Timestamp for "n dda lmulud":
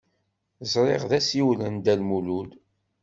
1.67-2.51